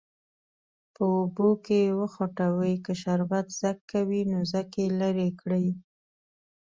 [0.93, 5.67] په اوبو کې وخوټوئ که شربت ځګ کوي نو ځګ یې لرې کړئ.